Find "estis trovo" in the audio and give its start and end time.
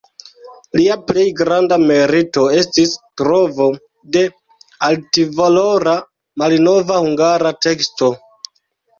2.61-3.67